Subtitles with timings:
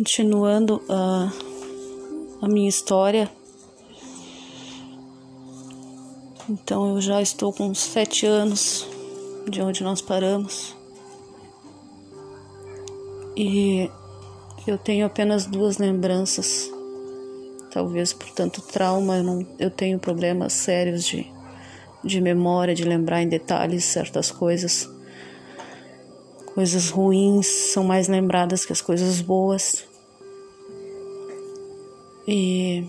[0.00, 1.30] Continuando a,
[2.40, 3.30] a minha história.
[6.48, 8.88] Então eu já estou com sete anos
[9.46, 10.74] de onde nós paramos.
[13.36, 13.90] E
[14.66, 16.72] eu tenho apenas duas lembranças.
[17.70, 21.30] Talvez por tanto trauma, eu, não, eu tenho problemas sérios de,
[22.02, 24.88] de memória, de lembrar em detalhes certas coisas.
[26.54, 29.89] Coisas ruins são mais lembradas que as coisas boas.
[32.26, 32.86] E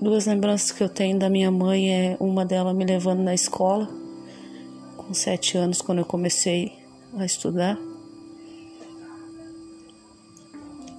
[0.00, 3.88] duas lembranças que eu tenho da minha mãe é uma dela me levando na escola,
[4.96, 6.72] com sete anos, quando eu comecei
[7.16, 7.78] a estudar.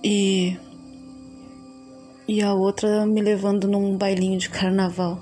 [0.04, 0.58] E,
[2.28, 5.20] e a outra me levando num bailinho de carnaval.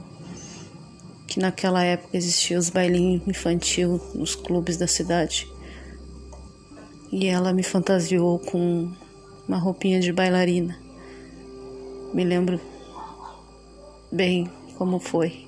[1.28, 5.50] Que naquela época existiam os bailinhos infantil nos clubes da cidade.
[7.12, 8.92] E ela me fantasiou com
[9.48, 10.85] uma roupinha de bailarina.
[12.14, 12.60] Me lembro
[14.12, 15.48] bem como foi.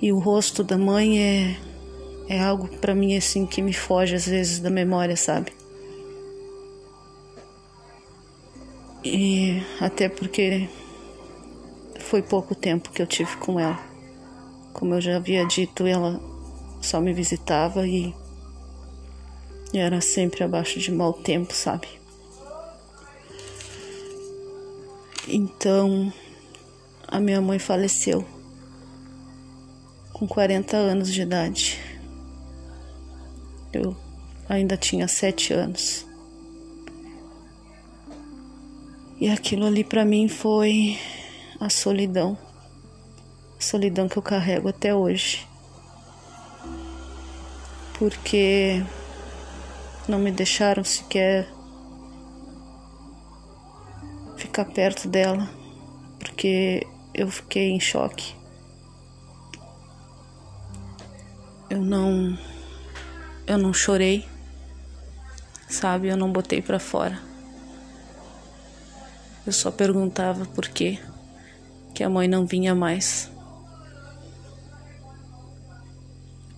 [0.00, 1.56] E o rosto da mãe é
[2.28, 5.52] é algo para mim assim que me foge às vezes da memória, sabe?
[9.04, 10.68] E até porque
[12.00, 13.78] foi pouco tempo que eu tive com ela.
[14.72, 16.20] Como eu já havia dito, ela
[16.80, 18.14] só me visitava e
[19.72, 21.88] e era sempre abaixo de mau tempo, sabe?
[25.26, 26.12] Então,
[27.08, 28.26] a minha mãe faleceu
[30.12, 31.80] com 40 anos de idade.
[33.72, 33.96] Eu
[34.48, 36.06] ainda tinha sete anos.
[39.18, 40.98] E aquilo ali para mim foi
[41.58, 42.36] a solidão,
[43.58, 45.48] a solidão que eu carrego até hoje.
[47.98, 48.84] Porque
[50.06, 51.53] não me deixaram sequer
[54.54, 55.50] ficar perto dela,
[56.16, 58.36] porque eu fiquei em choque.
[61.68, 62.38] Eu não
[63.48, 64.24] eu não chorei,
[65.68, 66.06] sabe?
[66.06, 67.20] Eu não botei para fora.
[69.44, 71.00] Eu só perguntava por quê
[71.92, 73.28] que a mãe não vinha mais.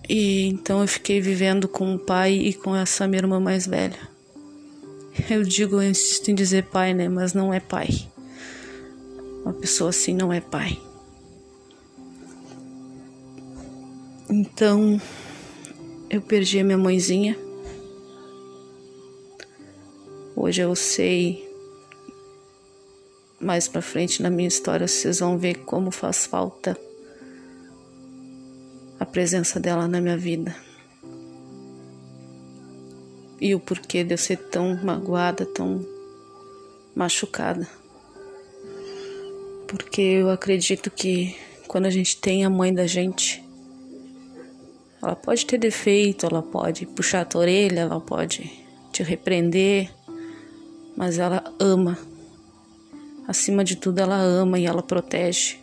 [0.07, 4.16] E então eu fiquei vivendo com o pai e com essa minha irmã mais velha.
[5.29, 7.09] Eu digo, eu insisto em dizer pai, né?
[7.09, 7.89] Mas não é pai.
[9.43, 10.79] Uma pessoa assim não é pai.
[14.29, 15.01] Então
[16.09, 17.37] eu perdi a minha mãezinha.
[20.35, 21.45] Hoje eu sei
[23.39, 26.77] mais para frente na minha história vocês vão ver como faz falta
[28.99, 30.66] a presença dela na minha vida.
[33.39, 35.85] E o porquê de eu ser tão magoada, tão
[36.95, 37.67] machucada.
[39.67, 41.35] Porque eu acredito que
[41.67, 43.43] quando a gente tem a mãe da gente,
[45.01, 48.51] ela pode ter defeito, ela pode puxar a tua orelha, ela pode
[48.91, 49.91] te repreender,
[50.95, 51.97] mas ela ama.
[53.27, 55.59] Acima de tudo, ela ama e ela protege.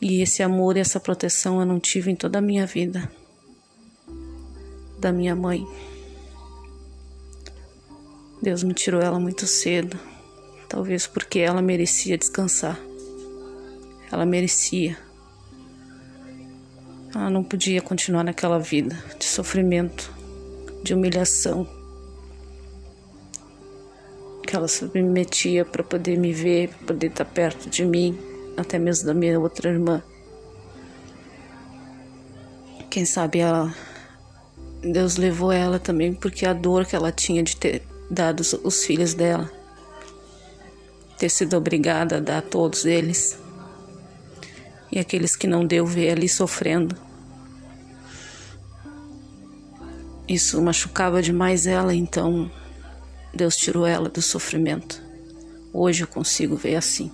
[0.00, 3.10] E esse amor e essa proteção eu não tive em toda a minha vida
[4.98, 5.66] da minha mãe.
[8.42, 9.98] Deus me tirou ela muito cedo,
[10.68, 12.78] talvez porque ela merecia descansar.
[14.10, 14.96] Ela merecia.
[17.14, 20.12] Ela não podia continuar naquela vida de sofrimento,
[20.82, 21.66] de humilhação
[24.46, 28.16] que ela se metia para poder me ver, para poder estar perto de mim
[28.56, 30.02] até mesmo da minha outra irmã.
[32.88, 33.74] Quem sabe ela
[34.92, 38.84] Deus levou ela também porque a dor que ela tinha de ter dado os, os
[38.84, 39.50] filhos dela,
[41.18, 43.38] ter sido obrigada a dar a todos eles.
[44.90, 46.96] E aqueles que não deu ver ali sofrendo.
[50.28, 52.50] Isso machucava demais ela, então
[53.34, 55.02] Deus tirou ela do sofrimento.
[55.72, 57.10] Hoje eu consigo ver assim.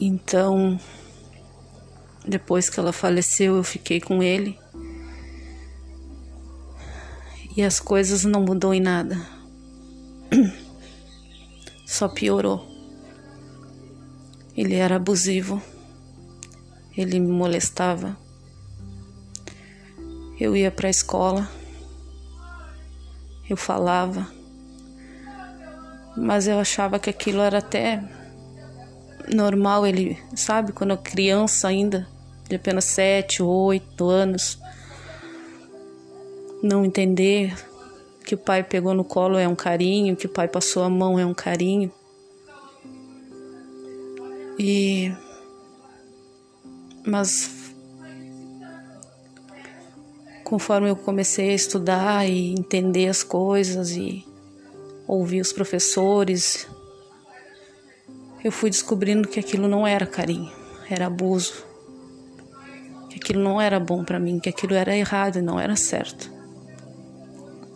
[0.00, 0.78] Então,
[2.26, 4.58] depois que ela faleceu, eu fiquei com ele.
[7.56, 9.16] E as coisas não mudou em nada.
[11.86, 12.66] Só piorou.
[14.56, 15.62] Ele era abusivo.
[16.96, 18.16] Ele me molestava.
[20.38, 21.48] Eu ia para a escola.
[23.48, 24.30] Eu falava.
[26.16, 28.02] Mas eu achava que aquilo era até
[29.32, 32.06] normal ele, sabe, quando é criança ainda,
[32.48, 34.58] de apenas sete, oito anos,
[36.62, 37.54] não entender
[38.24, 41.18] que o pai pegou no colo é um carinho, que o pai passou a mão
[41.18, 41.92] é um carinho.
[44.58, 45.12] E
[47.04, 47.72] mas
[50.42, 54.24] conforme eu comecei a estudar e entender as coisas e
[55.06, 56.68] ouvir os professores,
[58.42, 60.52] eu fui descobrindo que aquilo não era carinho,
[60.88, 61.65] era abuso.
[63.26, 66.30] Aquilo não era bom para mim, que aquilo era errado e não era certo.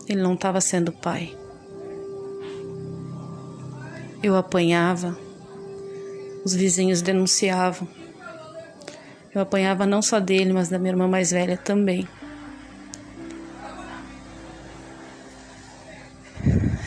[0.09, 1.37] Ele não estava sendo pai.
[4.23, 5.19] Eu apanhava,
[6.45, 7.89] os vizinhos denunciavam.
[9.35, 12.07] Eu apanhava não só dele, mas da minha irmã mais velha também.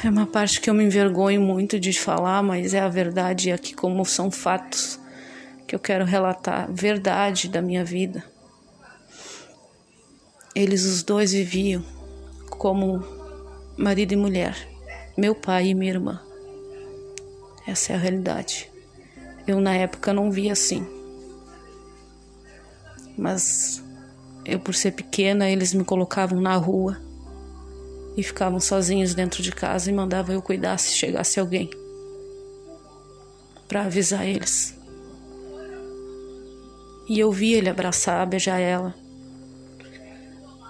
[0.05, 3.73] É uma parte que eu me envergonho muito de falar, mas é a verdade aqui,
[3.73, 4.97] como são fatos
[5.67, 8.23] que eu quero relatar verdade da minha vida.
[10.55, 11.83] Eles os dois viviam
[12.49, 13.03] como
[13.75, 14.55] marido e mulher,
[15.17, 16.21] meu pai e minha irmã.
[17.67, 18.69] Essa é a realidade.
[19.47, 20.85] Eu na época não via assim.
[23.17, 23.83] Mas
[24.45, 27.01] eu por ser pequena, eles me colocavam na rua
[28.15, 31.69] e ficavam sozinhos dentro de casa e mandavam eu cuidar se chegasse alguém
[33.67, 34.77] para avisar eles.
[37.09, 39.02] E eu via ele abraçar, beijar ela.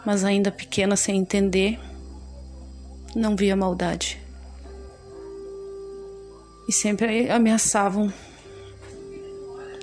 [0.05, 1.79] Mas ainda pequena, sem entender,
[3.15, 4.19] não via maldade.
[6.67, 8.11] E sempre ameaçavam,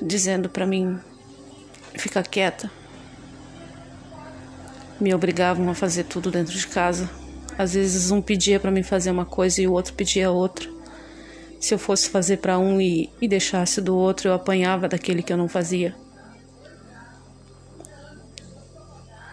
[0.02, 0.98] dizendo para mim
[1.96, 2.70] ficar quieta.
[5.00, 7.08] Me obrigavam a fazer tudo dentro de casa
[7.60, 10.66] às vezes um pedia para mim fazer uma coisa e o outro pedia outra.
[11.60, 15.30] Se eu fosse fazer para um e, e deixasse do outro, eu apanhava daquele que
[15.30, 15.94] eu não fazia.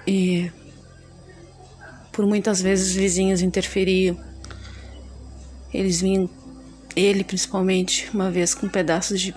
[0.06, 0.52] E
[2.18, 4.18] por muitas vezes os vizinhos interferiam.
[5.72, 6.28] Eles vinham,
[6.96, 9.36] ele principalmente, uma vez com pedaços de,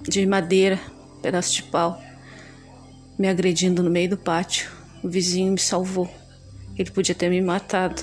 [0.00, 0.80] de madeira,
[1.20, 2.02] pedaço de pau,
[3.18, 4.70] me agredindo no meio do pátio.
[5.04, 6.08] O vizinho me salvou.
[6.78, 8.02] Ele podia ter me matado.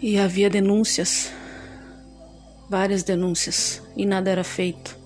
[0.00, 1.30] E havia denúncias,
[2.68, 4.98] várias denúncias, e nada era feito.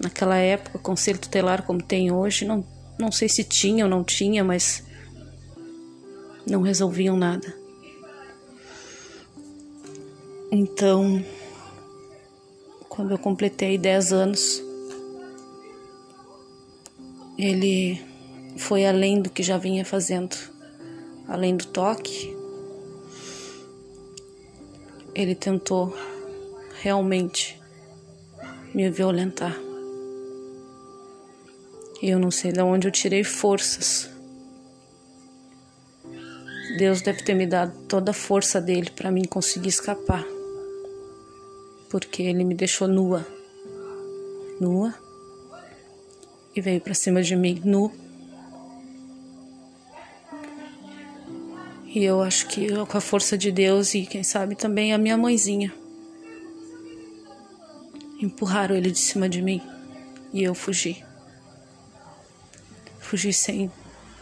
[0.00, 2.64] Naquela época, conselho tutelar como tem hoje, não,
[3.02, 4.84] não sei se tinha ou não tinha, mas
[6.46, 7.52] não resolviam nada.
[10.52, 11.24] Então,
[12.88, 14.62] quando eu completei 10 anos,
[17.36, 18.00] ele
[18.56, 20.36] foi além do que já vinha fazendo,
[21.26, 22.36] além do toque,
[25.12, 25.92] ele tentou
[26.80, 27.60] realmente
[28.72, 29.71] me violentar.
[32.02, 34.10] E eu não sei de onde eu tirei forças.
[36.76, 40.24] Deus deve ter me dado toda a força dele para mim conseguir escapar.
[41.88, 43.24] Porque ele me deixou nua.
[44.60, 44.92] Nua.
[46.56, 47.92] E veio para cima de mim nu
[51.94, 55.16] E eu acho que com a força de Deus e quem sabe também a minha
[55.16, 55.72] mãezinha
[58.18, 59.60] empurraram ele de cima de mim
[60.32, 61.04] e eu fugi.
[63.12, 63.70] Fugi sem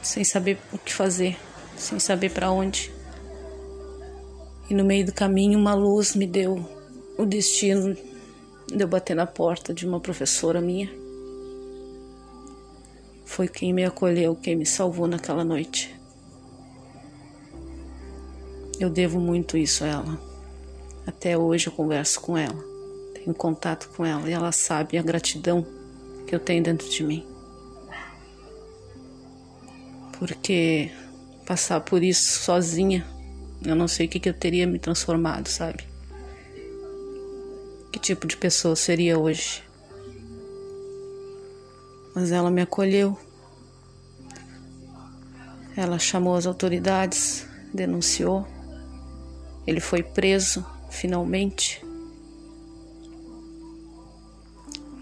[0.03, 1.39] sem saber o que fazer,
[1.77, 2.93] sem saber para onde.
[4.69, 6.69] E no meio do caminho uma luz me deu
[7.17, 7.97] o destino
[8.67, 10.91] de eu bater na porta de uma professora minha.
[13.25, 15.95] Foi quem me acolheu, quem me salvou naquela noite.
[18.81, 20.21] Eu devo muito isso a ela.
[21.07, 22.59] Até hoje eu converso com ela,
[23.15, 25.65] tenho contato com ela e ela sabe a gratidão
[26.27, 27.30] que eu tenho dentro de mim.
[30.21, 30.93] Porque
[31.47, 33.07] passar por isso sozinha,
[33.65, 35.83] eu não sei o que, que eu teria me transformado, sabe?
[37.91, 39.65] Que tipo de pessoa seria hoje?
[42.15, 43.19] Mas ela me acolheu.
[45.75, 48.47] Ela chamou as autoridades, denunciou.
[49.67, 51.83] Ele foi preso finalmente.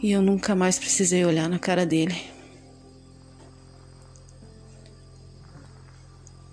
[0.01, 2.38] E eu nunca mais precisei olhar na cara dele.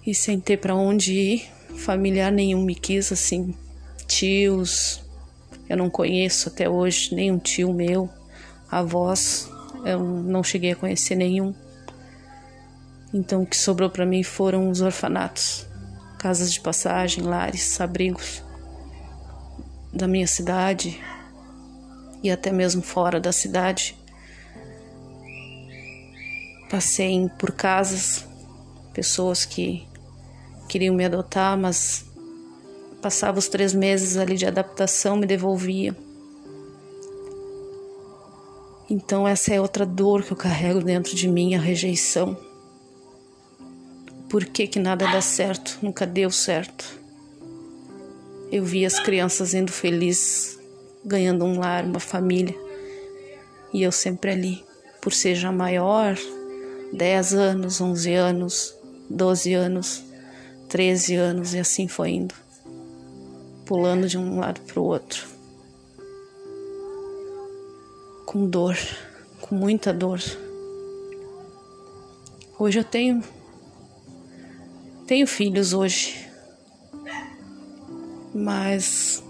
[0.05, 3.55] E sem ter para onde ir, familiar nenhum me quis assim,
[4.07, 5.03] tios,
[5.67, 8.09] eu não conheço até hoje nenhum tio meu,
[8.69, 9.49] avós,
[9.83, 11.53] eu não cheguei a conhecer nenhum.
[13.13, 15.65] Então o que sobrou para mim foram os orfanatos
[16.25, 18.41] casas de passagem, lares, abrigos
[19.93, 20.99] da minha cidade
[22.23, 23.95] e até mesmo fora da cidade.
[26.67, 28.25] Passei por casas,
[28.91, 29.87] pessoas que
[30.67, 32.05] queriam me adotar, mas
[33.01, 35.95] passava os três meses ali de adaptação, me devolvia.
[38.89, 42.37] Então essa é outra dor que eu carrego dentro de mim, a rejeição.
[44.29, 45.79] Por que, que nada dá certo?
[45.81, 46.99] Nunca deu certo.
[48.51, 50.59] Eu vi as crianças indo felizes,
[51.03, 52.55] ganhando um lar, uma família.
[53.73, 54.63] E eu sempre ali,
[55.01, 56.15] por ser já maior,
[56.93, 58.75] 10 anos, 11 anos,
[59.09, 60.04] 12 anos,
[60.69, 62.35] 13 anos e assim foi indo,
[63.65, 65.27] pulando de um lado para o outro.
[68.25, 68.77] Com dor,
[69.41, 70.19] com muita dor.
[72.57, 73.23] Hoje eu tenho
[75.05, 76.27] tenho filhos hoje,
[78.33, 79.23] mas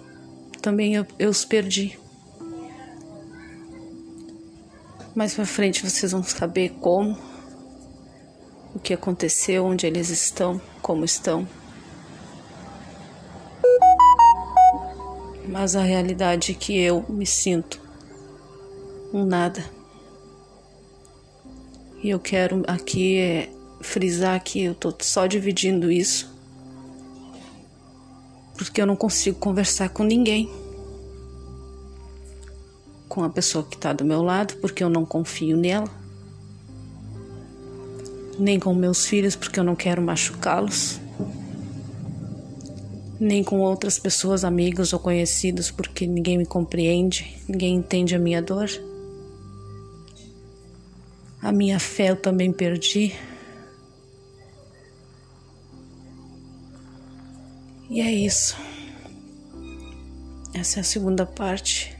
[0.61, 1.99] também eu, eu os perdi.
[5.13, 7.17] Mais para frente vocês vão saber como,
[8.85, 11.47] que aconteceu, onde eles estão, como estão.
[15.47, 17.81] Mas a realidade é que eu me sinto
[19.11, 19.65] um nada.
[22.03, 23.49] E eu quero aqui é
[23.81, 26.35] frisar que eu tô só dividindo isso
[28.55, 30.49] porque eu não consigo conversar com ninguém.
[33.09, 36.04] Com a pessoa que está do meu lado, porque eu não confio nela.
[38.37, 40.99] Nem com meus filhos, porque eu não quero machucá-los.
[43.19, 48.41] Nem com outras pessoas, amigos ou conhecidos, porque ninguém me compreende, ninguém entende a minha
[48.41, 48.69] dor.
[51.41, 53.13] A minha fé eu também perdi.
[57.89, 58.57] E é isso.
[60.53, 61.95] Essa é a segunda parte.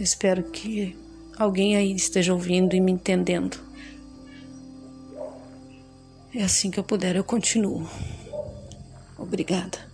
[0.00, 0.96] Espero que
[1.38, 3.58] alguém aí esteja ouvindo e me entendendo.
[6.34, 7.86] É assim que eu puder, eu continuo.
[9.18, 9.91] Obrigada.